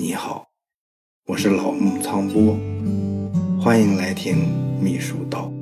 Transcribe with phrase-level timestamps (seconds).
[0.00, 0.48] 你好，
[1.26, 2.58] 我是老木苍波，
[3.60, 4.48] 欢迎来听
[4.80, 5.52] 秘书道。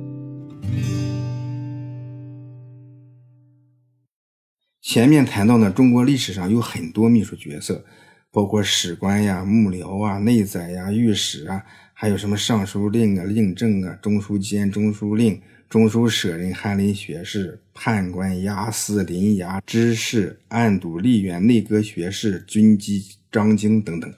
[4.81, 7.83] 前面谈到呢，中国历史上有很多秘书角色，
[8.31, 11.61] 包括史官呀、幕僚啊、内宰呀、御史啊，
[11.93, 15.41] 还有什么尚书令啊、令正啊、中书监、中书令。
[15.69, 24.11] 中书舍人、翰林学士、判官、押司、临衙、知事、案牍、吏员、内阁学士、军机、章京等等，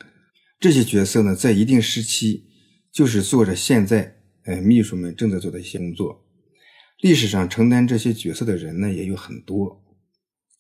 [0.62, 2.46] 这些角色呢，在一定时期
[2.92, 6.24] 就是做着现在呃秘书们正在做的一些工作。
[7.00, 9.84] 历史上承担这些角色的人呢，也有很多，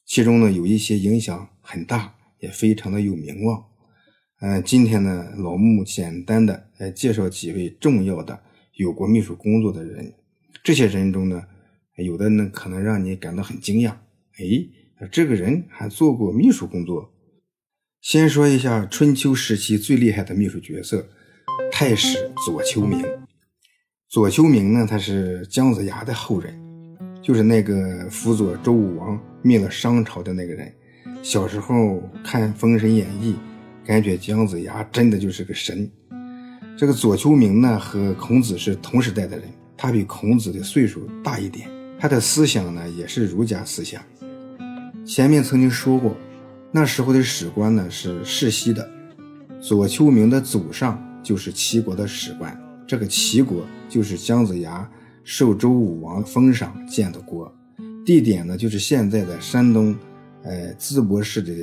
[0.04, 3.64] 其中呢有一些影响很大，也非常的有名望。
[4.40, 8.42] 嗯，今天呢，老穆简单的来介绍几位重要的
[8.78, 10.16] 有过秘书工作的人。
[10.64, 11.44] 这些人中呢，
[11.98, 13.92] 有的呢可能让你感到很惊讶，
[14.40, 17.14] 哎，这个人还做过秘书工作。
[18.02, 21.08] 先说一下春秋时期最厉害的秘书角色——
[21.72, 23.05] 太史左丘明。
[24.09, 26.52] 左丘明呢，他是姜子牙的后人，
[27.22, 30.73] 就是那个辅佐周武王灭了商朝的那个人。
[31.22, 33.36] 小时候看《封神演义》，
[33.88, 35.88] 感觉姜子牙真的就是个神。
[36.75, 39.47] 这个左丘明呢，和孔子是同时代的人。
[39.78, 44.02] 他比孔子的岁数大一点，他的思想呢也是儒家思想。
[45.06, 46.18] 前面曾经说过，
[46.72, 48.89] 那时候的史官呢是世袭的，
[49.61, 54.89] 左丘明的祖上就是齐国的史官，这个齐国就是姜子牙
[55.23, 57.53] 受周武王封赏建的国，
[58.05, 59.95] 地点呢就是现在的山东，
[60.44, 61.53] 呃淄博市的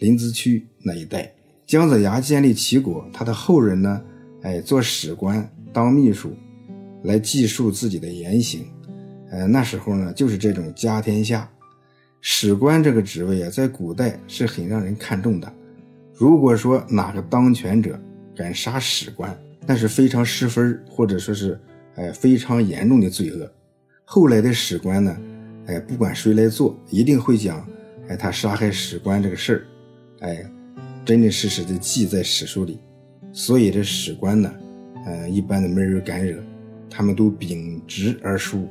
[0.00, 1.32] 临淄区那一带。
[1.64, 4.02] 姜子牙建立齐国，他的后人呢，
[4.42, 6.32] 哎做史官当秘书。
[7.02, 8.64] 来记述自己的言行，
[9.30, 11.48] 呃，那时候呢，就是这种家天下，
[12.20, 15.52] 史官这个职位啊，在古代是很让人看重的。
[16.14, 17.98] 如果说哪个当权者
[18.34, 19.36] 敢杀史官，
[19.66, 21.58] 那是非常失分，或者说是，
[21.94, 23.50] 哎，非常严重的罪恶。
[24.04, 25.16] 后来的史官呢，
[25.66, 27.66] 哎，不管谁来做，一定会讲，
[28.08, 29.54] 哎，他杀害史官这个事
[30.20, 30.50] 儿，哎，
[31.04, 32.78] 真真实实的记在史书里。
[33.32, 34.52] 所以这史官呢，
[35.04, 36.42] 呃，一般的没人敢惹。
[36.88, 38.66] 他们都秉直而书，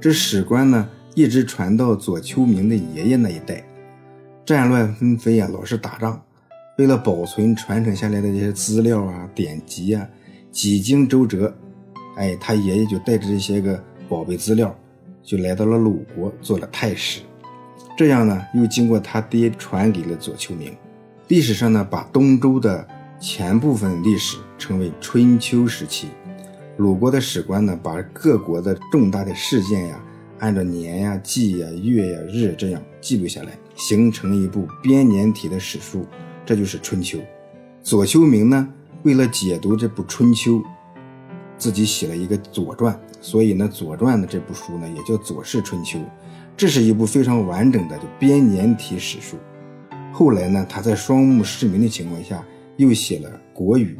[0.00, 0.88] 这史官呢，
[1.20, 3.62] 一直传到左丘明的爷爷那一代。
[4.46, 6.18] 战乱纷飞啊，老是打仗，
[6.78, 10.08] 为了保存传承下来的这些资料啊、典籍啊，
[10.50, 11.54] 几经周折，
[12.16, 14.74] 哎，他爷爷就带着这些个宝贝资料，
[15.22, 17.20] 就来到了鲁国做了太史。
[17.98, 20.74] 这样呢，又经过他爹传给了左丘明。
[21.28, 22.88] 历史上呢，把东周的
[23.20, 26.08] 前部分历史称为春秋时期。
[26.78, 30.02] 鲁国的史官呢，把各国的重大的事件呀，
[30.40, 36.04] 按照年呀、季呀、月呀、日这样记录下来，形成一部编年体的史书，
[36.44, 37.18] 这就是《春秋》。
[37.82, 38.68] 左丘明呢，
[39.02, 40.52] 为了解读这部《春秋》，
[41.58, 45.98] 自己写了一个《左传》，所以呢，《左传》的这部书呢，也叫《左氏春秋》。
[46.56, 49.36] 这是一部非常完整的就编年体史书。
[50.12, 52.42] 后来呢，他在双目失明的情况下，
[52.78, 53.98] 又写了《国语》。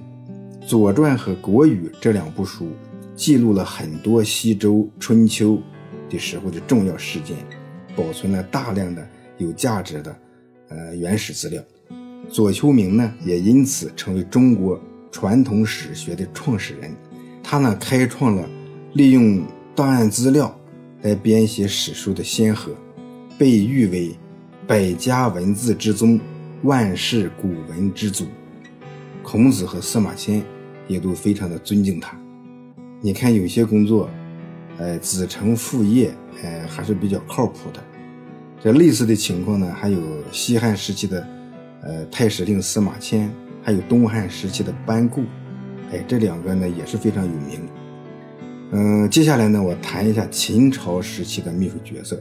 [0.67, 2.69] 《左传》和《国语》这两部书
[3.15, 5.59] 记录了很多西周春秋
[6.11, 7.37] 的时候的重要事件，
[7.97, 10.15] 保存了大量的有价值的
[10.69, 11.63] 呃原始资料。
[12.29, 14.79] 左丘明呢，也因此成为中国
[15.11, 16.95] 传统史学的创始人。
[17.43, 18.47] 他呢，开创了
[18.93, 19.43] 利用
[19.75, 20.55] 档案资料
[21.01, 22.73] 来编写史书的先河，
[23.39, 24.15] 被誉为
[24.67, 26.21] 百家文字之宗，
[26.65, 28.27] 万世古文之祖。
[29.23, 30.45] 孔子和司马迁。
[30.89, 32.19] 也都非常的尊敬他。
[33.01, 34.11] 你看，有些工作，
[34.81, 36.11] 呃，子承父业，
[36.43, 37.81] 呃，还是比较靠谱的。
[38.63, 40.01] 这类似的情况呢，还有
[40.33, 41.29] 西汉时期的，
[41.83, 43.31] 呃，太史令司马迁，
[43.63, 45.23] 还有东汉时期的班固，
[45.93, 47.61] 哎，这两个呢也是非常有名。
[48.73, 52.19] 嗯，接下来呢，我谈一下秦朝时期的秘书角色，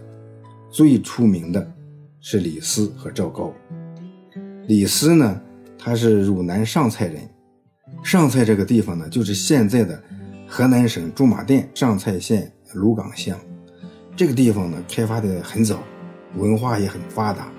[0.69, 1.73] 最出名的
[2.19, 3.53] 是李斯和赵高。
[4.67, 5.41] 李斯呢，
[5.77, 7.21] 他是汝南上蔡人。
[8.03, 10.01] 上蔡这个地方呢，就是现在的
[10.51, 13.39] 河南省驻马店上蔡县鲁岗乡。
[14.15, 15.77] 这个地方呢，开发的很早，
[16.35, 17.51] 文化也很发达。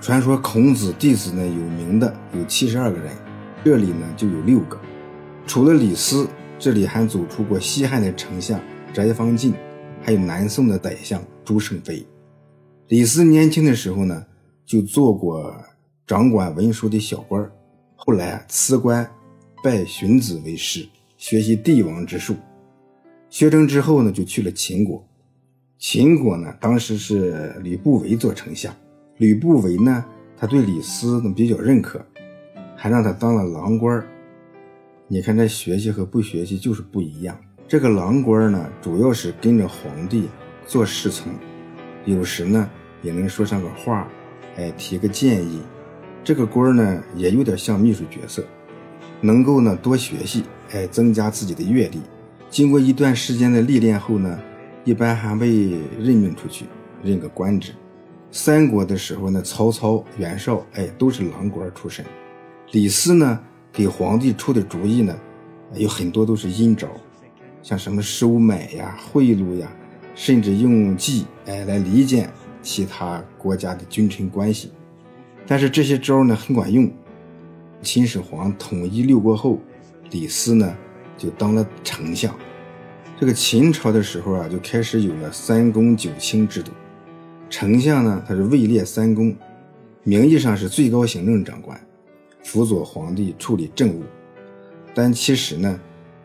[0.00, 3.12] 传说孔子弟子呢，有名的有七十二个人，
[3.64, 4.78] 这里呢就有六个。
[5.48, 6.28] 除了李斯，
[6.60, 8.60] 这里还走出过西汉的丞相
[8.94, 9.52] 翟方进，
[10.00, 12.06] 还有南宋的宰相朱胜非。
[12.86, 14.24] 李斯年轻的时候呢，
[14.64, 15.52] 就做过
[16.06, 17.50] 掌管文书的小官
[17.96, 19.04] 后来啊辞官。
[19.64, 20.86] 拜荀子为师，
[21.16, 22.36] 学习帝王之术。
[23.28, 25.06] 学成之后呢，就去了秦国。
[25.78, 28.74] 秦国呢，当时是吕不韦做丞相。
[29.18, 30.04] 吕不韦呢，
[30.36, 32.04] 他对李斯呢比较认可，
[32.76, 34.04] 还让他当了郎官
[35.08, 37.38] 你看这学习和不学习就是不一样。
[37.68, 40.28] 这个郎官呢，主要是跟着皇帝
[40.66, 41.32] 做侍从，
[42.04, 42.70] 有时呢
[43.02, 44.08] 也能说上个话，
[44.56, 45.60] 哎，提个建议。
[46.22, 48.44] 这个官呢，也有点像秘书角色，
[49.20, 52.00] 能够呢多学习，哎，增加自己的阅历。
[52.48, 54.38] 经过一段时间的历练后呢，
[54.84, 56.66] 一般还被任命出去，
[57.02, 57.72] 任个官职。
[58.30, 62.04] 三国的时候呢，曹操、袁绍，哎，都是郎官出身。
[62.72, 63.40] 李斯呢，
[63.72, 65.16] 给皇帝出的主意呢，
[65.74, 66.88] 有很多都是阴招，
[67.62, 69.70] 像什么收买呀、贿赂呀，
[70.14, 72.28] 甚至用计，哎，来离间
[72.62, 74.70] 其他国家的君臣关系。
[75.46, 76.90] 但是这些招呢很管用。
[77.82, 79.60] 秦始皇统一六国后，
[80.10, 80.76] 李斯呢
[81.16, 82.34] 就当了丞相。
[83.18, 86.72] 这个秦朝的时候啊，就开始有了三公九卿制度。
[87.48, 89.34] 丞相呢，他是位列三公，
[90.02, 91.80] 名义上是最高行政长官，
[92.42, 94.02] 辅佐皇帝处理政务。
[94.94, 95.80] 但其实呢，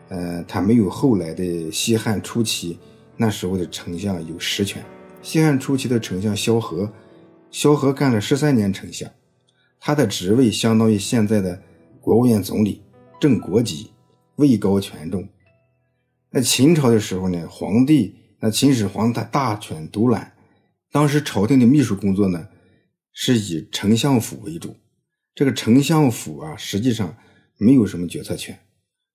[0.08, 2.78] 呃，他没有后来的西汉初期
[3.16, 4.84] 那时候的丞相有实权。
[5.22, 6.90] 西汉初期的丞相萧何。
[7.50, 9.10] 萧何干了十三年丞相，
[9.78, 11.62] 他的职位相当于现在的
[12.00, 12.80] 国务院总理，
[13.22, 13.92] 正国级，
[14.34, 15.28] 位高权重。
[16.28, 20.32] 那秦朝的时候呢，皇帝那秦始皇他大权独揽，
[20.90, 22.48] 当时朝廷的秘书工作呢
[23.12, 24.74] 是以丞相府为主。
[25.36, 27.16] 这个丞相府啊，实际上
[27.58, 28.58] 没有什么决策权，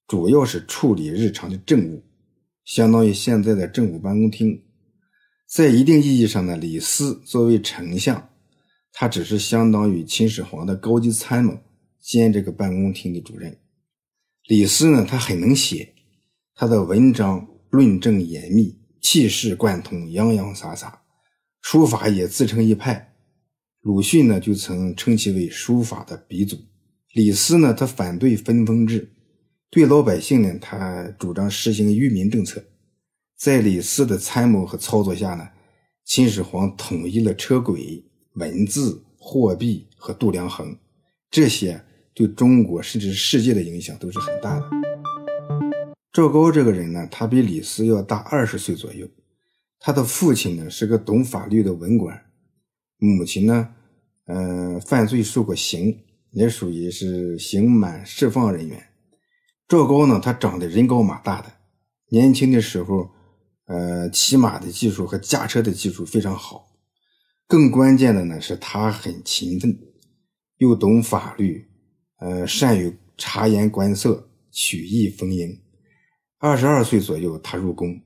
[0.08, 2.02] 主要是处理日常的政务，
[2.64, 4.64] 相当于现在的政府办公厅。
[5.54, 8.30] 在一定意义上呢，李斯作为丞相，
[8.94, 11.60] 他只是相当于秦始皇的高级参谋
[12.00, 13.54] 兼这个办公厅的主任。
[14.48, 15.94] 李斯呢，他很能写，
[16.56, 21.02] 他的文章论证严密，气势贯通，洋洋洒洒，
[21.62, 23.14] 书法也自成一派。
[23.82, 26.58] 鲁迅呢，就曾称其为书法的鼻祖。
[27.12, 29.12] 李斯呢，他反对分封制，
[29.70, 32.64] 对老百姓呢，他主张实行愚民政策。
[33.38, 35.46] 在李斯的参谋和操作下呢，
[36.06, 38.02] 秦始皇统一了车轨、
[38.36, 40.78] 文字、货币和度量衡，
[41.30, 41.84] 这些
[42.18, 44.68] 对中国甚至世界的影响都是很大的。
[46.12, 49.08] 赵高这个人呢，他比李斯要大二十岁左右，
[49.80, 52.20] 他的父亲呢是个懂法律的文官，
[52.98, 53.70] 母亲呢，
[54.26, 55.96] 呃，犯罪受过刑，
[56.32, 58.88] 也属于是刑满释放人员。
[59.68, 61.54] 赵高呢，他长得人高马大的，
[62.10, 63.12] 年轻的时候。
[63.70, 66.70] 呃，骑马的技术和驾车的技术非常好，
[67.50, 69.78] 更关键的呢是他很勤奋，
[70.56, 71.68] 又懂法律，
[72.20, 75.60] 呃，善于察言观色、曲意逢迎。
[76.40, 78.00] 二十二岁左右，他入宫，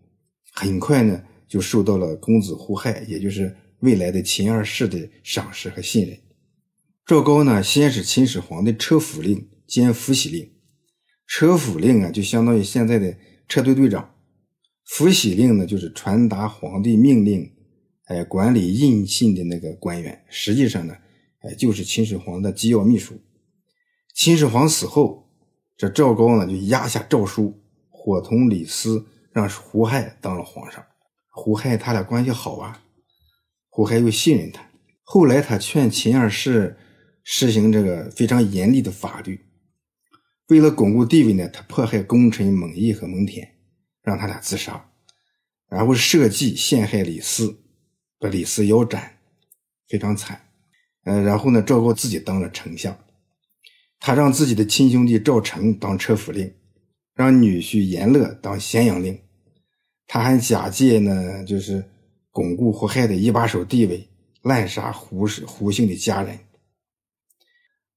[0.54, 6.18] 很快呢就受到了公子胡亥，也就是未来的秦二世的赏识和信任。
[7.06, 10.50] 赵高呢，先是秦始皇的车府令兼府喜令，
[11.28, 13.18] 车府令啊，就相当于现在的
[13.48, 14.13] 车队队长。
[14.86, 17.50] 府喜令呢，就是传达皇帝命令，
[18.06, 20.24] 哎，管理印信的那个官员。
[20.30, 20.94] 实际上呢，
[21.40, 23.19] 哎，就是秦始皇的机要秘书。
[24.13, 25.30] 秦始皇死后，
[25.78, 30.86] 这赵高呢就压下诏书，伙同李斯，让胡亥当了皇上。
[31.30, 32.81] 胡亥他俩关系好啊，
[33.69, 34.69] 胡亥又信任他。
[35.04, 36.78] 后来他劝秦二世
[37.24, 39.46] 实行这个非常严厉的法律。
[40.48, 43.48] 为了巩固地位呢，他迫害功臣蒙毅和蒙恬。
[44.03, 44.89] 让他俩自杀，
[45.70, 47.62] 然后设计陷害李斯，
[48.18, 49.20] 把李斯腰斩，
[49.88, 50.50] 非常惨。
[51.03, 52.98] 呃，然后呢，赵高自己当了丞相，
[54.01, 56.51] 他让自己的亲兄弟赵成当车府令，
[57.13, 59.17] 让女婿严乐当咸阳令。
[60.08, 61.86] 他还假借呢，就是
[62.31, 64.10] 巩固胡亥的一把手地位，
[64.41, 66.39] 滥杀胡氏胡姓的家人。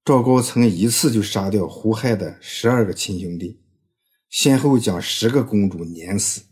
[0.05, 3.59] 赵高曾一次就杀掉胡亥的十二个亲兄弟。
[4.29, 6.43] 先后将十个公主碾死。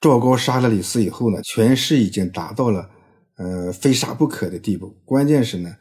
[0.00, 2.90] 赵高杀了李斯以后呢，权势已经达到了
[3.36, 4.88] 呃非杀不可的地步。
[5.04, 5.76] 关键是呢，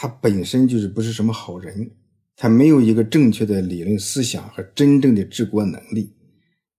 [0.00, 1.90] 他本身就是不是什么好人，
[2.36, 6.14] 他没有一个正确的理论思想和真正的治国能力，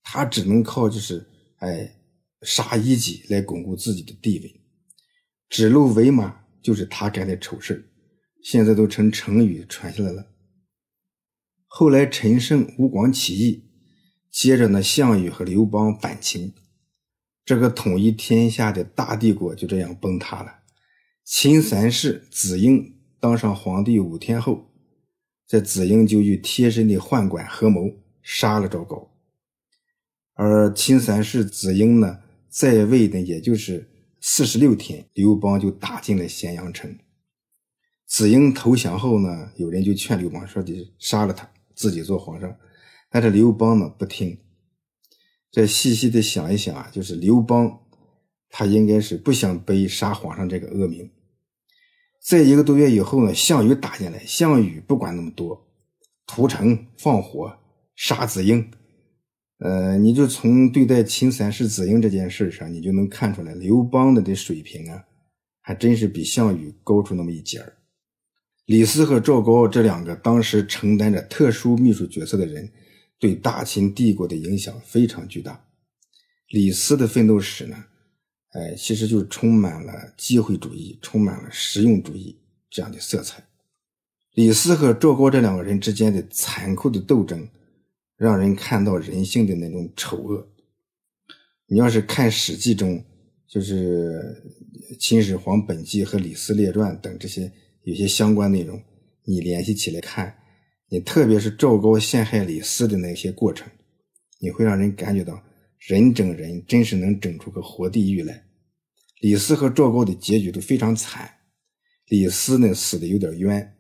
[0.02, 2.00] 他只能靠就是哎
[2.44, 4.62] 杀一己来巩固自己的地位。
[5.50, 7.92] 指鹿为马就是他干的丑事
[8.42, 10.28] 现在都成成语传下来了。
[11.68, 13.66] 后来陈胜、吴广起义，
[14.32, 16.54] 接着呢，项羽和刘邦反秦，
[17.44, 20.60] 这个统一天下的大帝国就这样崩塌了。
[21.26, 24.70] 秦三世子婴当上皇帝五天后，
[25.46, 29.12] 这子婴就与贴身的宦官合谋杀了赵高。
[30.36, 33.90] 而秦三世子婴呢，在位的也就是
[34.22, 36.98] 四十六天，刘邦就打进了咸阳城。
[38.06, 42.56] 子婴投降后呢，有人就劝刘邦说得杀了他，自己做皇上。
[43.10, 44.38] 但是刘邦呢不听。
[45.52, 47.82] 再细细的想一想啊，就是刘邦，
[48.50, 51.12] 他应该是不想背杀皇上这个恶名。
[52.30, 55.68] 在一个多月以后呢，项羽打进来，项羽不管那么多，
[56.28, 57.52] 屠城、放火、
[57.96, 58.70] 杀子婴。
[59.58, 65.04] 呃，你就从对待秦三世子婴这件事上，你就能看出来，刘邦的这水平啊，
[65.60, 67.78] 还真是比项羽高出那么一截儿。
[68.68, 72.72] 李斯和赵高这两个当时承担着特殊秘书角色的人，
[73.18, 75.66] 对大秦帝国的影响非常巨大。
[76.50, 77.86] 李斯的奋斗史呢，
[78.52, 82.38] 哎，其实就是充满了机会主义、充满了实用主义
[82.70, 83.44] 这样的色彩。
[84.34, 87.48] 李斯和赵高这两个人之间的残酷的斗争。
[88.20, 90.46] 让人看到人性的那种丑恶。
[91.68, 93.02] 你要是看《史记》中，
[93.48, 94.20] 就是
[95.00, 97.50] 《秦始皇本纪》和《李斯列传》等这些
[97.84, 98.78] 有些相关内容，
[99.24, 100.36] 你联系起来看，
[100.90, 103.66] 你特别是赵高陷害李斯的那些过程，
[104.40, 105.42] 你会让人感觉到
[105.80, 108.46] 人整人真是能整出个活地狱来。
[109.22, 111.30] 李斯和赵高的结局都非常惨，
[112.08, 113.76] 李斯呢死的有点冤，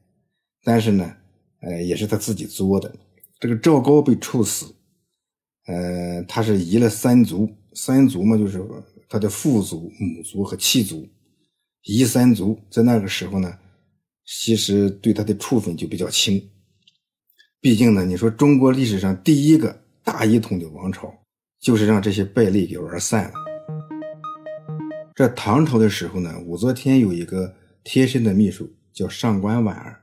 [0.63, 1.15] 但是呢，
[1.61, 2.93] 呃，也是他自己作的。
[3.39, 4.75] 这个赵高被处死，
[5.67, 8.61] 呃，他是移了三族，三族嘛，就是
[9.07, 11.07] 他的父族、母族和妻族，
[11.83, 13.57] 移三族，在那个时候呢，
[14.25, 16.49] 其实对他的处分就比较轻。
[17.61, 21.13] 毕竟呢，你说中国历史上第一个大一统的王朝，
[21.61, 23.33] 就是让这些败类给玩散了。
[25.15, 30.01] 这唐朝的时候呢，武则天有一个贴身的秘书，叫上官婉儿。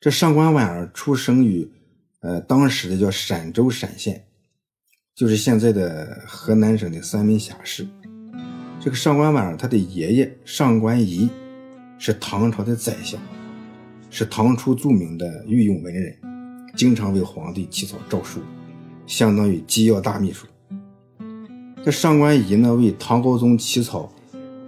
[0.00, 1.70] 这上官婉儿出生于。
[2.22, 4.22] 呃，当时的叫陕州陕县，
[5.14, 7.88] 就是现在的河南省的三门峡市。
[8.78, 11.30] 这个上官婉儿，他的爷爷上官仪
[11.98, 13.18] 是唐朝的宰相，
[14.10, 16.14] 是唐初著名的御用文人，
[16.76, 18.42] 经常为皇帝起草诏书，
[19.06, 20.46] 相当于机要大秘书。
[21.82, 24.12] 这上官仪呢，为唐高宗起草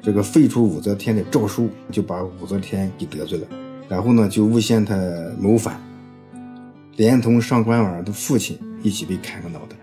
[0.01, 3.47] 这个废除武则天的诏书，就把武则天给得罪了，
[3.89, 4.97] 然后呢，就诬陷他
[5.39, 5.79] 谋反。
[6.97, 9.77] 连同上官婉儿的父亲一起被砍了脑袋。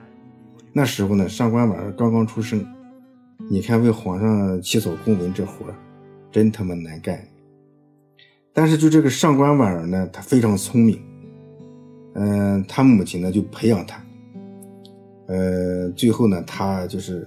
[0.74, 2.66] 那时候呢，上官婉儿刚刚出生。
[3.50, 5.66] 你看，为皇上起草公文这活
[6.32, 7.20] 真他妈难干。
[8.54, 11.00] 但是就这个上官婉儿呢，她非常聪明。
[12.16, 14.04] 嗯，她母亲呢就培养她。
[15.30, 17.26] 呃，最后呢，他就是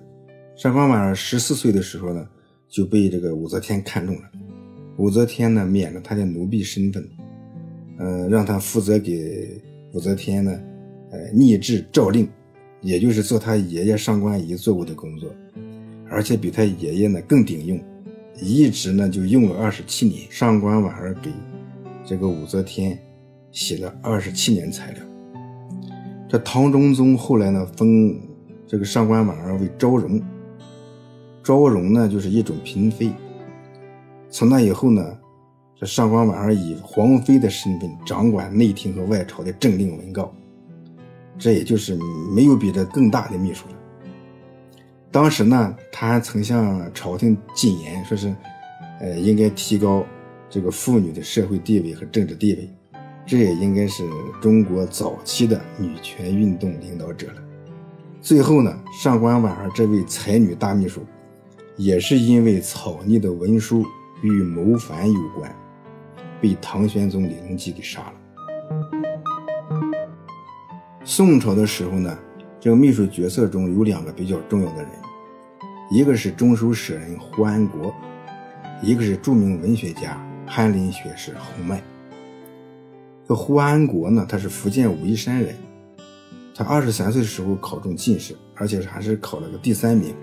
[0.54, 2.28] 上官婉儿十四岁的时候呢，
[2.68, 4.22] 就被这个武则天看中了。
[4.98, 7.08] 武则天呢，免了他的奴婢身份，
[7.98, 9.62] 呃，让他负责给。
[9.94, 10.58] 武则天呢，
[11.10, 12.26] 呃，拟制诏令，
[12.80, 15.30] 也就是做他爷爷上官仪做过的工作，
[16.08, 17.78] 而且比他爷爷呢更顶用，
[18.40, 20.22] 一直呢就用了二十七年。
[20.30, 21.30] 上官婉儿给
[22.06, 22.98] 这个武则天
[23.50, 25.04] 写了二十七年材料。
[26.32, 28.18] 这唐中宗后来呢封
[28.66, 30.18] 这个上官婉儿为昭容，
[31.42, 33.12] 昭容呢就是一种嫔妃。
[34.30, 35.18] 从那以后呢。
[35.74, 40.32] 这上官婉儿以皇妃的身份掌管内廷和外朝的政令文告，
[41.36, 41.98] 这也就是
[42.32, 43.74] 没有比这更大的秘书了。
[45.10, 48.32] 当时呢，他还曾向朝廷进言，说是，
[49.00, 50.06] 呃，应该提高
[50.48, 52.70] 这个妇女的社会地位和政治地位，
[53.26, 54.08] 这也应该是
[54.40, 57.34] 中国早期的女权运动领导者了。
[58.20, 61.02] 最后呢，上官婉儿这位才女大秘书，
[61.76, 63.84] 也是因为草拟的文书
[64.22, 65.50] 与谋反有关。
[66.40, 68.12] 被唐玄宗李隆基给杀了。
[71.04, 72.18] 宋朝的时候呢，
[72.60, 74.90] 这个秘书角色中有两个比较重要的人，
[75.90, 77.94] 一个是中书舍人胡安国，
[78.82, 81.80] 一个是著名文学家翰林学士洪迈。
[83.28, 85.54] 这胡安国呢，他是福建武夷山人，
[86.54, 90.14] 他二十三岁的时候考中进士，而且还是考了个第三名，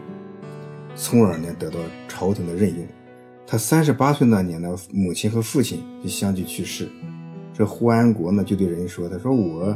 [0.96, 2.86] 从而呢得到朝廷的任用。
[3.48, 6.88] 他三十八岁那年呢，母亲和父亲就相继去世。
[7.51, 9.75] 这胡安国呢，就对人说：“他说我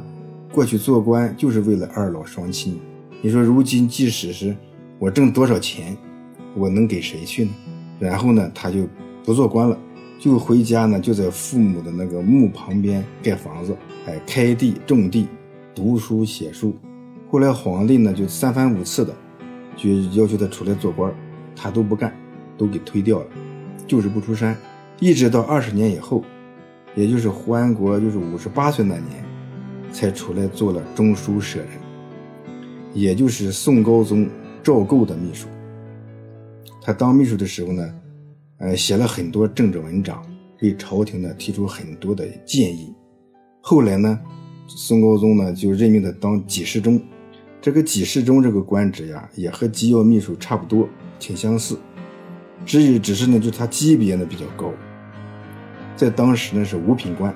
[0.53, 2.79] 过去做官就是为了二老双亲。
[3.21, 4.55] 你说如今即使是
[4.99, 5.97] 我挣多少钱，
[6.55, 7.51] 我能给谁去呢？”
[7.99, 8.87] 然后呢，他就
[9.23, 9.77] 不做官了，
[10.23, 13.75] 就回家呢，就在父母的那个墓旁边盖房子，
[14.05, 15.27] 哎，开地种地，
[15.75, 16.73] 读书写书。
[17.29, 19.13] 后来皇帝呢，就三番五次的
[19.75, 21.13] 就要求他出来做官，
[21.53, 22.15] 他都不干，
[22.57, 23.25] 都给推掉了。
[23.85, 24.55] 就是不出山，
[25.01, 26.23] 一直到二十年以后，
[26.95, 29.25] 也就是胡安国就是五十八岁那年，
[29.91, 31.67] 才出来做了中书舍人，
[32.93, 34.25] 也就是宋高宗
[34.63, 35.49] 赵构的秘书。
[36.81, 37.93] 他当秘书的时候呢，
[38.63, 40.23] 呃，写了很多政治文章，
[40.57, 42.93] 给朝廷呢提出很多的建议。
[43.59, 44.17] 后来呢，
[44.67, 46.97] 宋高宗呢就任命他当给事中。
[47.61, 50.87] 这个给事中这个官职呀，也和机要秘书差不多，
[51.19, 51.77] 挺相似。
[52.65, 54.71] 只有只是呢，就他级别呢比较高，
[55.97, 57.35] 在当时呢是五品官。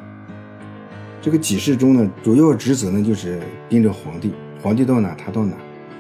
[1.22, 4.32] 这个给事中呢，主要职责呢就是跟着皇帝，
[4.64, 5.58] 皇帝到哪他到哪，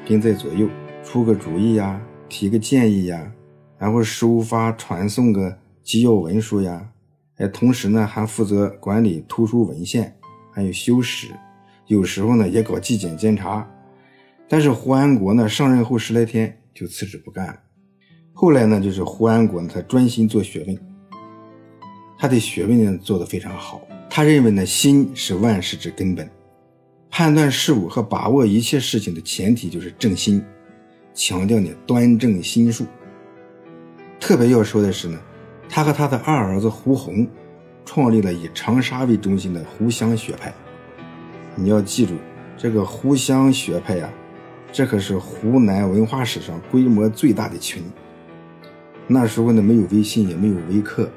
[0.07, 0.69] 跟在左右，
[1.03, 3.29] 出个主意呀，提个建议呀，
[3.77, 6.89] 然后收发传送个机要文书呀，
[7.37, 10.15] 哎，同时呢还负责管理图书文献，
[10.51, 11.27] 还有修史，
[11.85, 13.69] 有时候呢也搞纪检监察。
[14.49, 17.59] 但是胡安国呢上任后十来天就辞职不干了。
[18.33, 20.77] 后来呢，就是胡安国呢，他专心做学问，
[22.17, 23.81] 他的学问呢做得非常好。
[24.09, 26.29] 他认为呢，心是万事之根本，
[27.09, 30.43] 判断事物和把握一切事情的前提就是正心，
[31.13, 32.85] 强调呢端正心术。
[34.19, 35.19] 特别要说的是呢，
[35.69, 37.27] 他和他的二儿子胡宏，
[37.85, 40.53] 创立了以长沙为中心的湖湘学派。
[41.55, 42.13] 你要记住，
[42.57, 44.09] 这个湖湘学派呀，
[44.71, 47.83] 这可是湖南文化史上规模最大的群。
[49.07, 51.09] 那时候呢，没有微信，也没有微课，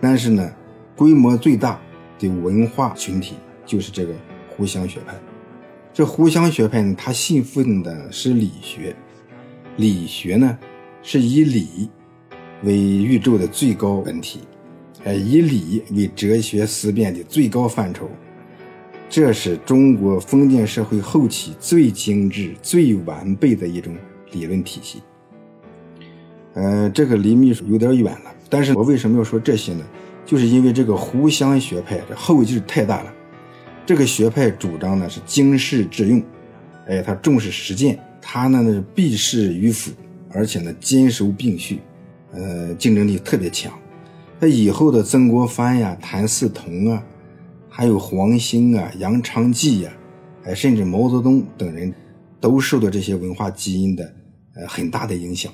[0.00, 0.50] 但是呢，
[0.96, 1.78] 规模最大
[2.18, 4.12] 的文化群体就是这个
[4.48, 5.14] 湖湘学派。
[5.92, 8.96] 这湖湘学派呢，他信奉的是理学，
[9.76, 10.58] 理学呢
[11.02, 11.88] 是以理
[12.62, 14.40] 为宇宙的最高本体，
[15.04, 18.08] 哎，以理为哲学思辨的最高范畴。
[19.08, 23.96] 这是中国封建社会后期最精致、最完备的一种
[24.32, 25.00] 理论体系。
[26.54, 29.84] 呃，这个离秘书有点远了，但是我为什么要说这些呢？
[30.26, 33.14] 就是因为这个湖湘学派这后劲太大了。
[33.86, 36.22] 这个学派主张呢是经世致用，
[36.86, 39.90] 哎，他重视实践，他呢是避世于腐，
[40.28, 41.78] 而且呢兼收并蓄，
[42.32, 43.72] 呃，竞争力特别强。
[44.40, 47.04] 那以后的曾国藩呀、谭嗣同啊，
[47.68, 49.92] 还有黄兴啊、杨昌济呀，
[50.44, 51.92] 哎，甚至毛泽东等人，
[52.40, 54.14] 都受到这些文化基因的
[54.54, 55.52] 呃很大的影响。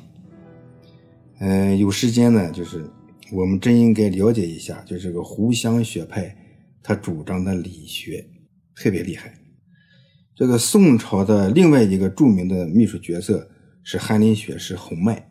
[1.40, 2.84] 嗯，有时间呢，就是
[3.32, 6.36] 我们真应该了解一下，就这个湖湘学派，
[6.82, 8.24] 他主张的理学
[8.76, 9.34] 特别厉害。
[10.36, 13.48] 这个宋朝的另外一个著名的秘书角色
[13.82, 15.30] 是翰林学士洪迈。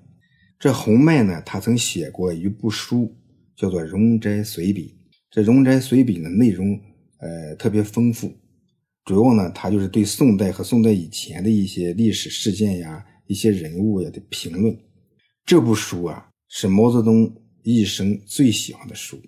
[0.63, 3.13] 这洪迈呢，他曾写过一部书，
[3.53, 4.95] 叫做《容斋随笔》。
[5.29, 6.79] 这《容斋随笔》呢，内容
[7.19, 8.33] 呃特别丰富，
[9.03, 14.73] 主要呢，他就是对宋代和宋代以前的一些历史事件呀、一些人物呀的评论。
[15.45, 17.29] 这部书啊，是毛泽东
[17.63, 19.21] 一生最喜欢的书。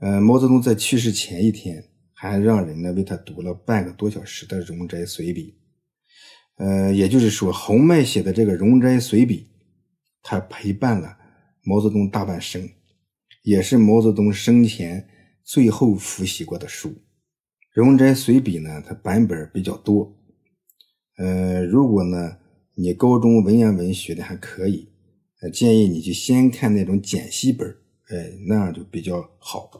[0.00, 5.54] 呃，毛泽东在去世前一天，还让人呢为他读了半个多小时的《容斋随笔》。
[6.64, 9.46] 呃，也就是说，洪迈写的这个《容斋随笔》，
[10.22, 11.16] 他陪伴了
[11.62, 12.68] 毛泽东大半生，
[13.42, 15.08] 也是毛泽东生前
[15.42, 16.88] 最后复习过的书。
[17.72, 20.16] 《容斋随笔》呢，它版本比较多。
[21.16, 22.38] 呃，如果呢
[22.74, 24.88] 你高中文言文学的还可以。
[25.40, 27.66] 呃，建议你就先看那种简析本
[28.08, 29.70] 哎，那样就比较好。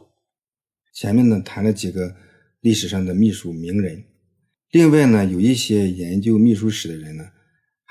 [0.93, 2.15] 前面呢谈了几个
[2.61, 4.03] 历史上的秘书名人，
[4.71, 7.25] 另外呢有一些研究秘书史的人呢，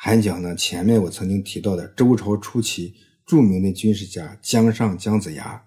[0.03, 2.95] 还讲呢前面我曾经提到的周朝初期
[3.27, 5.63] 著名的军事家姜尚、姜子牙，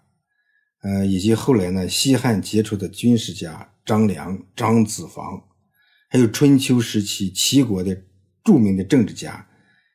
[0.82, 5.40] 呃，以及后来呢西汉杰出的军事家张良、张子房，
[6.10, 7.96] 还有春秋时期齐国的
[8.44, 9.48] 著名的政治家。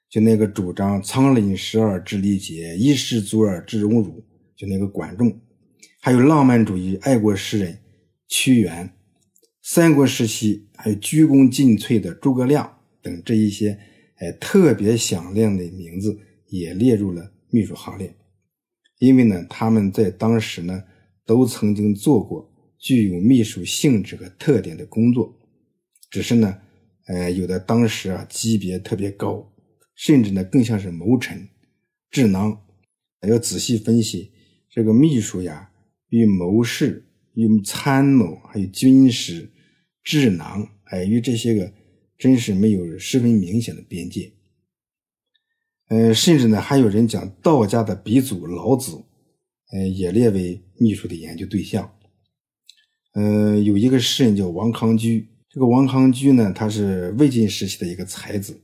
[0.09, 4.25] 就那个主张仓廪实而知礼节，衣食足而知荣辱，
[4.57, 5.41] 就那个管仲，
[6.01, 7.77] 还有浪漫主义爱国诗人
[8.29, 8.95] 屈原，
[9.63, 13.79] 三国时期还有鞠躬尽瘁的诸葛亮等这一些
[14.19, 18.15] 哎特别响亮的名字也列入了秘书行列，
[18.99, 20.83] 因为呢他们在当时呢
[21.25, 25.39] 都曾经做过具有秘书性质和特点的工作，
[26.11, 26.59] 只是呢，
[27.07, 29.53] 呃有的当时啊级别特别高。
[29.95, 31.49] 甚至呢，更像是谋臣、
[32.09, 32.57] 智囊。
[33.27, 34.31] 要仔细分析
[34.71, 35.73] 这个秘书呀，
[36.11, 37.05] 与谋士、
[37.35, 39.51] 与参谋、还有军师、
[40.05, 41.73] 智囊，哎，与这些个
[42.19, 44.33] 真是没有十分明显的边界。
[45.89, 49.03] 呃，甚至呢，还有人将道家的鼻祖老子，
[49.73, 51.91] 呃，也列为秘书的研究对象。
[53.15, 58.61] 呃，有一个诗人叫王康居，这个王康居呢，他是魏晋时期的一个才子。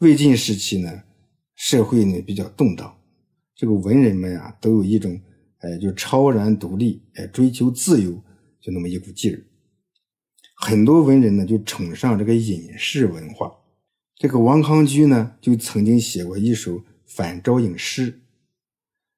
[0.00, 1.04] 魏晋时期呢，
[1.54, 2.98] 社会呢比较动荡，
[3.54, 5.20] 这个文人们啊都有一种
[5.58, 8.10] 哎，就超然独立，哎，追求自由，
[8.60, 9.40] 就那么一股劲儿。
[10.62, 13.50] 很多文人呢就崇尚这个隐士文化。
[14.16, 18.20] 这个王康居呢就曾经写过一首反招隐诗，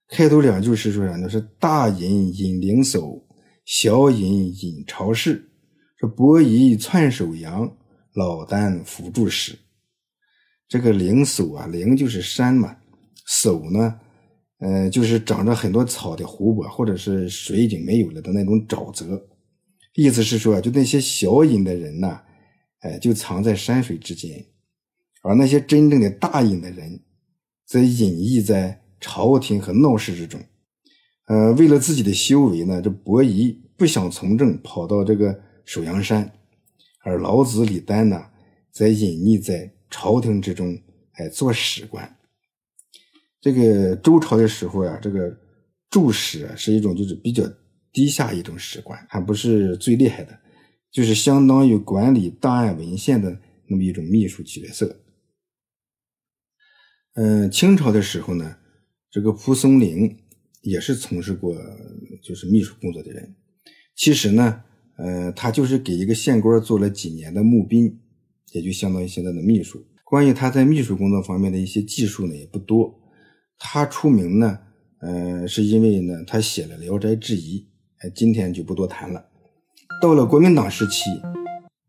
[0.09, 1.29] 开头两句是说啥呢？
[1.29, 3.21] 是大隐隐灵叟，
[3.65, 5.51] 小隐隐朝市。
[5.97, 7.77] 说伯夷窜首阳，
[8.15, 9.59] 老聃扶助使。
[10.69, 12.77] 这个灵叟啊，灵就是山嘛，
[13.29, 14.01] 叟呢，
[14.59, 19.21] 呃，就是长着很多草的湖泊，或者是水已经没有了的那种沼泽。
[19.95, 22.21] 意思是说，就那些小隐的人呢，
[22.81, 24.43] 哎，就藏在山水之间，
[25.21, 26.99] 而那些真正的大隐的人，
[27.67, 30.41] 则隐逸在朝廷和闹市之中。
[31.27, 36.33] 呃，为了自己的修为呢，这伯夷不想从政，跑到这个首阳山，
[37.05, 38.25] 而老子李丹呢，
[38.71, 40.75] 则隐匿在朝廷之中，
[41.17, 42.17] 哎，做史官。
[43.43, 45.31] 这个周朝的时候呀，这个
[45.91, 47.45] 助史啊，是一种就是比较。
[47.93, 50.39] 低下一种史官，还不是最厉害的，
[50.91, 54.99] 就是相当于管理档案文献的那么一种秘书角色。
[57.15, 58.57] 嗯，清朝的时候呢，
[59.11, 60.17] 这个蒲松龄
[60.63, 61.55] 也是从事过
[62.23, 63.35] 就是秘书工作的人。
[63.95, 64.65] 其实呢，
[64.97, 68.01] 呃，他就是给一个县官做了几年的募兵，
[68.53, 69.85] 也就相当于现在的秘书。
[70.05, 72.99] 关于他在秘书工作方面的一些技术呢，也不多。
[73.59, 74.59] 他出名呢，
[75.01, 77.61] 呃，是因为呢，他写了《聊斋志异》。
[78.11, 79.25] 今天就不多谈了。
[80.01, 81.05] 到了国民党时期，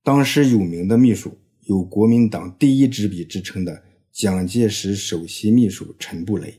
[0.03, 6.53] 当时有名的秘书有国民党第一执笔之称的蒋介石首席秘书陈布雷。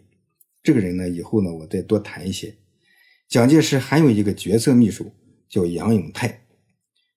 [0.62, 2.56] 这个人呢，以后呢我再多谈一些。
[3.28, 5.12] 蒋介石还有一个决策秘书
[5.48, 6.46] 叫杨永泰。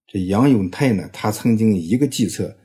[0.06, 2.58] 这杨永泰呢，他曾经一个计策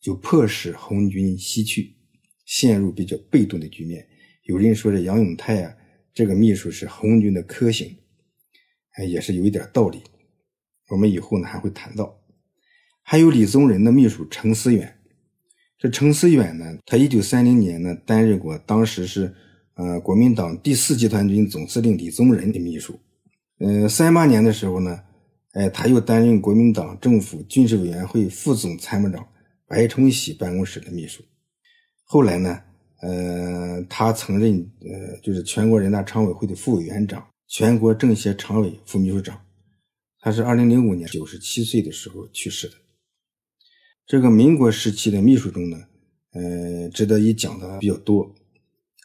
[0.00, 1.96] 就迫使红军西去，
[2.44, 4.06] 陷入比较被动的局面。
[4.44, 5.74] 有人说这杨永泰啊，
[6.12, 7.96] 这个秘书是红军的克星。
[8.94, 10.02] 哎，也是有一点道理。
[10.88, 12.20] 我们以后呢还会谈到。
[13.02, 14.96] 还有李宗仁的秘书程思远。
[15.78, 19.34] 这程思远呢，他一九三零年呢担任过当时是
[19.74, 22.98] 呃国民党第四集团军总司令李宗仁的秘书。
[23.58, 25.00] 嗯，三八年的时候呢，
[25.52, 29.26] 哎，他又担任国民党政府军事委员会副总参谋长
[29.66, 31.22] 白崇禧办公室的秘书。
[32.04, 32.62] 后来呢，
[33.02, 37.26] 呃，他曾任呃就是全国人大常委会的副委员长。
[37.46, 39.44] 全国政协常委、副秘书长，
[40.18, 42.74] 他是二零零五年九十七岁的时候去世的。
[44.06, 45.78] 这个民国时期的秘书中呢，
[46.32, 48.34] 呃，值得一讲的比较多。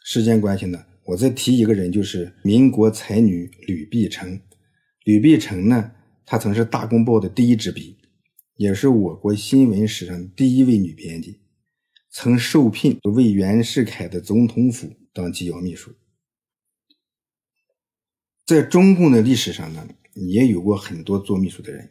[0.03, 4.39] 时间关系呢，我再提一个人，就是民国才女吕碧城。
[5.03, 5.91] 吕碧城呢，
[6.25, 7.97] 她曾是《大公报》的第一支笔，
[8.55, 11.39] 也是我国新闻史上第一位女编辑，
[12.09, 15.91] 曾受聘为袁世凯的总统府当机要秘书。
[18.49, 21.87] 在中共的历史上呢，也有过很多做秘书的人。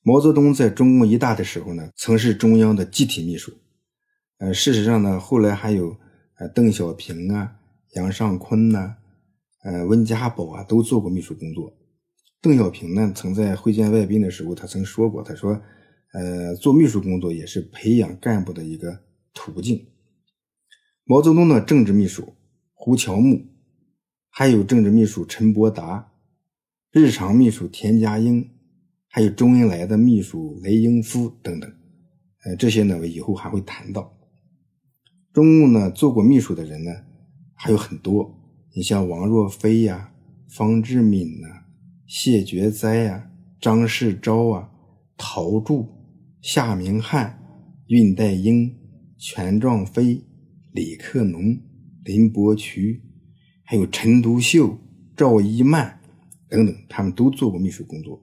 [0.00, 3.52] 毛泽东在中共一大的时候呢，曾是中央的集体秘书。
[4.38, 5.94] 呃，事实上呢，后来还有
[6.38, 7.52] 呃邓小平啊、
[7.96, 8.96] 杨尚昆呐、
[9.62, 11.70] 呃温家宝啊，都做过秘书工作。
[12.40, 15.60] 邓小平呢，曾在会见外宾的时候，他曾说过，他说
[16.14, 19.00] ：“呃，做秘书工作也是培养干部的一个
[19.34, 19.86] 途径。”
[21.04, 22.32] 毛泽东的政治秘书
[22.72, 23.51] 胡乔木。
[24.34, 26.10] 还有政治秘书陈伯达，
[26.90, 28.48] 日常秘书田家英，
[29.06, 31.70] 还有周恩来的秘书雷英夫等等，
[32.42, 34.18] 呃，这些呢，我以后还会谈到。
[35.34, 36.90] 中共呢做过秘书的人呢
[37.52, 38.34] 还有很多，
[38.74, 40.14] 你像王若飞呀、
[40.48, 41.48] 方志敏呐、
[42.06, 44.70] 谢觉哉呀、张世钊啊、
[45.18, 45.86] 陶铸、
[46.40, 47.38] 夏明翰、
[47.86, 48.74] 恽代英、
[49.18, 50.24] 全壮飞、
[50.72, 51.54] 李克农、
[52.02, 53.02] 林伯渠。
[53.72, 54.78] 还有陈独秀、
[55.16, 55.98] 赵一曼
[56.50, 58.22] 等等，他们都做过秘书工作。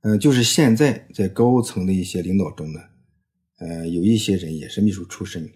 [0.00, 2.80] 嗯，就是现在在高层的一些领导中呢，
[3.58, 5.46] 呃，有一些人也是秘书出身。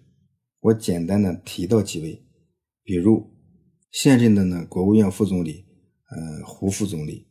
[0.60, 2.22] 我简单的提到几位，
[2.82, 3.34] 比如
[3.92, 5.64] 现任的呢国务院副总理，
[6.10, 7.26] 呃，胡副总理，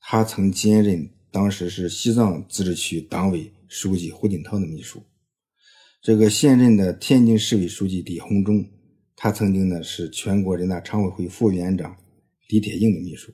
[0.00, 5.02] 他曾兼任当时是西藏自治区党委书记胡锦涛的秘书。
[6.02, 8.68] 这个现任的天津市委书记李鸿忠。
[9.16, 11.96] 他曾经呢是全国人大常委会副委员长
[12.48, 13.32] 李铁映的秘书，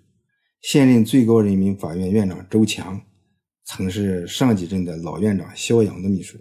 [0.60, 3.02] 现任最高人民法院院长周强，
[3.64, 6.38] 曾是上几任的老院长肖扬的秘书，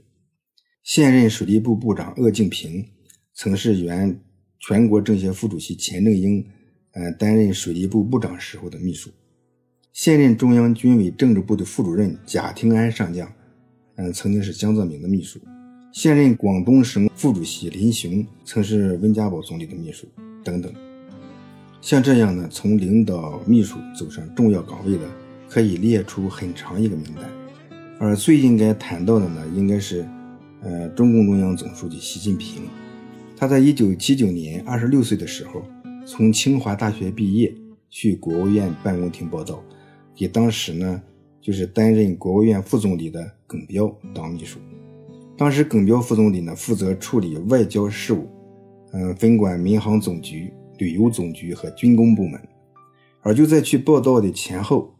[0.84, 2.86] 现任水利部部长鄂敬平，
[3.34, 4.22] 曾是原
[4.60, 6.46] 全国政协副主席钱正英，
[6.92, 9.10] 呃担任水利部部长时候的秘书，
[9.92, 13.34] 现任中央军委政治部的副主任贾廷安上将，
[13.96, 15.40] 嗯曾经是江泽民的秘书。
[15.92, 20.08] 现任广东省副主席林雄曾是温家宝总理的秘书
[20.42, 20.74] 等等，
[21.82, 25.04] 像这样呢，从领导秘书走上重要岗位的，
[25.50, 27.30] 可以列出很长一个名单。
[28.00, 30.08] 而最应该谈到的呢，应该是，
[30.62, 32.62] 呃，中共中央总书记习近平。
[33.36, 35.62] 他在一九七九年二十六岁的时候，
[36.06, 37.54] 从清华大学毕业，
[37.90, 39.62] 去国务院办公厅报道，
[40.16, 41.04] 给当时呢
[41.42, 44.58] 就是担任国务院副总理的耿彪当秘书。
[45.42, 48.30] 当时耿彪副总理呢负责处理外交事务，
[48.94, 52.40] 嗯，分管民航总局、旅游总局和军工部门。
[53.22, 54.94] 而就在去报道的前后，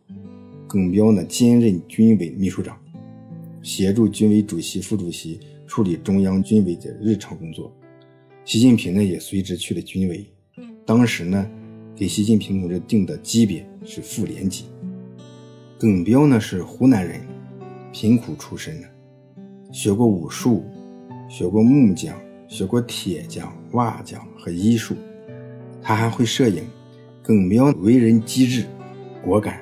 [0.68, 2.76] 耿彪呢兼任军委秘书长，
[3.62, 7.72] 协助军委主席、副主席处理中央军委的日常工作。
[8.44, 10.26] 习近平呢也随之去了军委，
[10.88, 11.48] 当时呢
[11.96, 14.66] 给习近平同志定的级别是副连级。
[15.78, 17.22] 耿彪呢是湖南人，
[17.92, 18.88] 贫苦出身的，
[19.72, 20.66] 学过武术，
[21.30, 22.14] 学过木匠，
[22.48, 24.96] 学过铁匠、瓦匠和医术，
[25.82, 26.64] 他还会摄影。
[27.24, 28.66] 耿彪为人机智、
[29.24, 29.62] 果敢、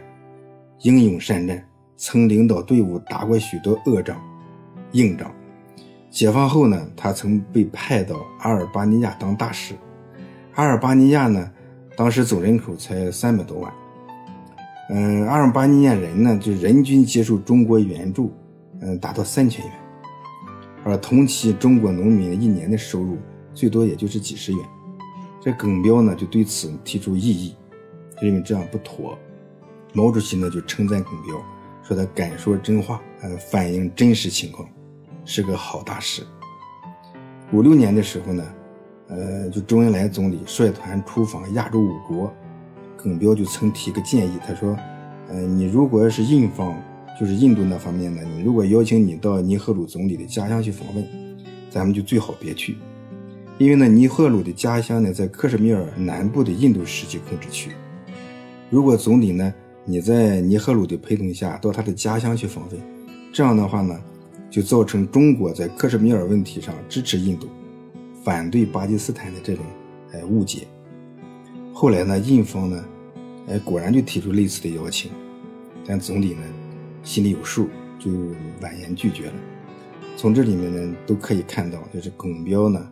[0.82, 1.64] 英勇善战，
[1.98, 4.18] 曾领导队伍打过许多恶仗、
[4.94, 5.30] 硬仗。
[6.10, 9.76] 解放后呢，他曾被派到阿尔巴尼亚当大使。
[10.56, 11.52] 阿尔巴尼亚呢，
[11.96, 13.72] 当时总人口才三百多万。
[14.90, 18.32] 嗯，阿尔巴尼亚人呢，就人均接受中国援助，
[18.82, 19.74] 嗯，达到三千元。
[20.84, 23.18] 而同期中国农民一年的收入
[23.54, 24.62] 最多也就是几十元。
[25.42, 27.56] 这耿彪呢，就对此提出异议，
[28.22, 29.18] 认为这样不妥。
[29.94, 31.42] 毛主席呢，就称赞耿彪，
[31.82, 34.68] 说他敢说真话，呃，反映真实情况。
[35.26, 36.24] 是个好大使。
[37.52, 38.44] 五六年的时候呢，
[39.10, 42.34] 呃，就周恩来总理率团出访亚洲五国，
[42.98, 44.76] 耿彪就曾提个建议，他说，
[45.28, 46.76] 呃，你如果要是印方，
[47.20, 51.06] 就是印度那方面呢，你如果邀请你到尼赫鲁总理的家乡去访问，
[51.70, 52.78] 咱们就最好别去，
[53.58, 57.72] 因为呢，尼赫鲁的家乡呢在克什米尔南部的印度实际控制区。
[58.70, 59.54] 如果总理呢
[59.84, 62.80] 你在尼赫鲁的陪同下到他的家乡去访问，
[63.34, 64.00] 这样的话呢。
[64.52, 67.46] 就造成中国在克什米尔问题上支持印度，
[68.24, 69.64] 反对巴基斯坦的这种
[70.12, 70.62] 哎误解。
[71.72, 72.84] 后来呢，印方呢，
[73.48, 75.12] 哎果然就提出类似的邀请，
[75.86, 76.42] 但总理呢
[77.04, 78.12] 心里有数，就
[78.62, 79.34] 婉言拒绝了。
[80.16, 82.92] 从这里面呢都可以看到，就是耿彪呢，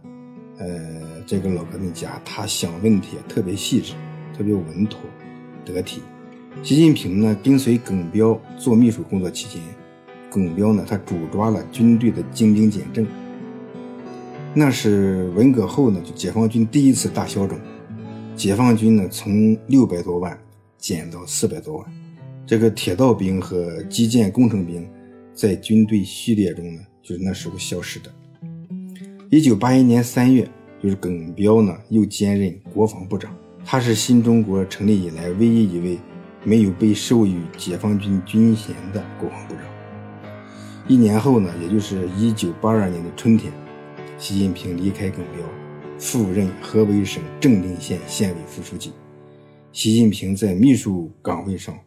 [0.58, 0.68] 呃
[1.26, 3.94] 这个老革命家他想问题特别细致，
[4.38, 5.00] 特别稳妥
[5.66, 6.02] 得体。
[6.64, 9.62] 习近平呢跟随耿彪做秘书工作期间。
[10.30, 13.08] 耿彪呢，他主抓了军队的精兵简政，
[14.54, 17.58] 那是文革后呢，就解放军第一次大消肿，
[18.36, 20.38] 解放军呢从六百多万
[20.78, 21.88] 减到四百多万，
[22.48, 24.90] 这个铁道兵和基建工程兵
[25.34, 28.10] 在军队序列中呢，就是那时候消失的。
[29.30, 30.50] 一九八一年三月，
[30.82, 36.00] 就是耿彪呢又兼任国防部长，他是新中国成立以来唯一一位
[36.46, 39.64] 没有被授予解放军军衔的国防部长。
[40.88, 43.52] 一年后呢，也就是一九八二年的春天，
[44.18, 45.46] 习近平离开耿彪，
[46.00, 48.94] 赴任河北省正定县县委副书记。
[49.74, 51.78] 习近平在秘书岗位上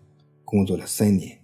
[0.51, 1.39] 工作了三年。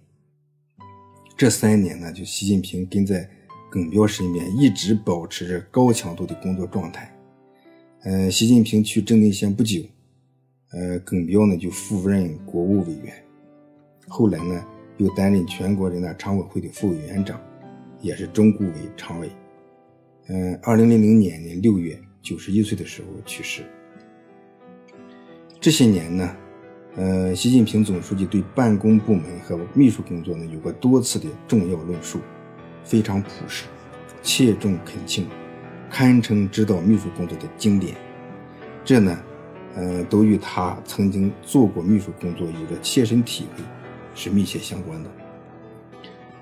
[1.37, 3.27] 这三年呢，就习近平跟在
[3.71, 7.17] 耿彪身边，一直保持着高强度的工作状态。
[8.03, 9.81] 呃，习近平去正定县不久，
[10.71, 13.23] 呃，耿彪呢就赴任国务委员，
[14.07, 14.65] 后来呢。
[14.99, 17.39] 又担任全国人大常委会的副委员长，
[18.01, 19.29] 也是中顾委常委。
[20.27, 23.61] 嗯，二零零零年的六月，九十一岁的时候去世。
[25.61, 26.35] 这些年呢，
[26.97, 32.19] 呃，习近平总书记对办公部门和秘书工作呢有过多次的重要论述，
[32.83, 33.65] 非常朴实，
[34.21, 35.27] 切中恳请，
[35.89, 37.95] 堪称指导秘书工作的经典。
[38.83, 39.17] 这呢，
[39.75, 43.63] 呃，都与他曾经做过秘书工作有着切身体会。
[44.19, 45.09] 是密切相关的。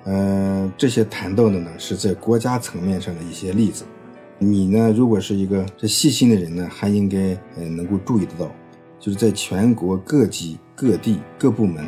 [0.06, 3.84] 嗯，这些谈到的呢，是在国家层面上的一些例子。
[4.40, 8.50] 你呢，如果是一个这细心的人呢，还应该呃能够注意得到，
[9.00, 11.86] 就是在全国各级各地各部门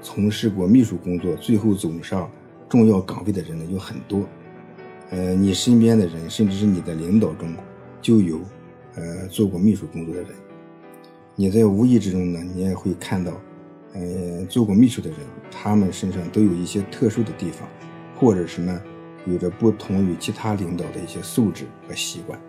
[0.00, 2.30] 从事过秘书工作，最后走上
[2.68, 4.22] 重要岗位的人呢有很多。
[5.10, 7.54] 呃，你身边的人，甚至是你的领导中，
[8.00, 8.40] 就有
[8.94, 10.30] 呃做过秘书工作的人。
[11.34, 13.32] 你在无意之中呢，你也会看到。
[13.92, 15.18] 呃，做过秘书的人，
[15.50, 17.68] 他们身上都有一些特殊的地方，
[18.16, 18.80] 或者是呢，
[19.26, 22.40] 有着不同于其他领导的一些素质和习惯。